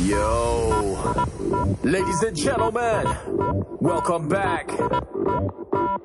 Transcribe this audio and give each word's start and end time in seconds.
Yo, 0.00 1.26
ladies 1.82 2.22
and 2.22 2.34
gentlemen, 2.34 3.06
welcome 3.80 4.26
back. 4.26 4.68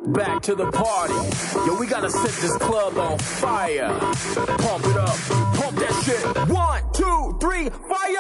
Back 0.08 0.42
to 0.42 0.56
the 0.56 0.70
party. 0.72 1.14
Yo, 1.66 1.80
we 1.80 1.88
gotta 1.88 2.10
set 2.10 2.32
this 2.42 2.58
club 2.58 2.98
on 2.98 3.18
fire. 3.18 3.88
Pump 3.98 4.86
it 4.86 4.98
up, 4.98 5.16
pump 5.56 5.78
that 5.80 6.04
shit. 6.04 6.50
One, 6.50 6.84
two, 6.92 7.38
three, 7.40 7.70
fire! 7.70 8.17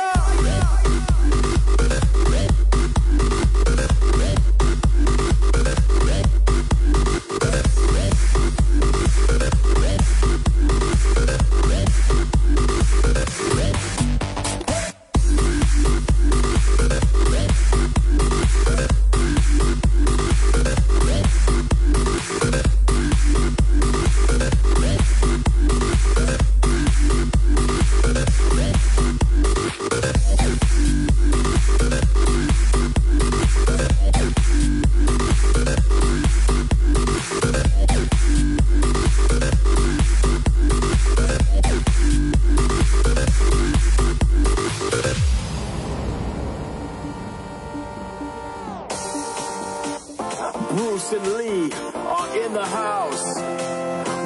Bruce 50.70 51.14
and 51.14 51.26
Lee 51.34 51.72
are 51.96 52.38
in 52.38 52.52
the 52.54 52.66
house, 52.66 53.40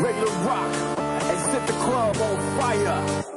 ready 0.01 0.19
to 0.19 0.31
rock 0.43 0.73
and 0.95 1.39
set 1.39 1.67
the 1.67 1.73
club 1.73 2.17
on 2.17 2.57
fire. 2.57 3.30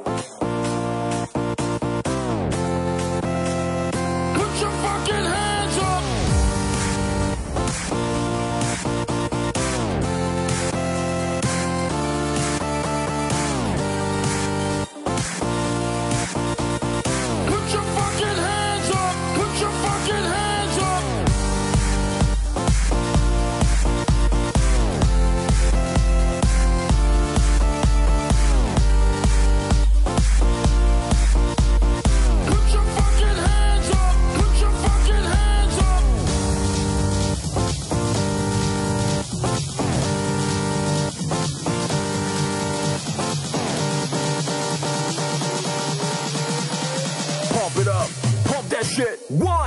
Shit. 48.95 49.21
One, 49.29 49.64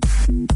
Thank 0.00 0.52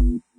you. 0.00 0.29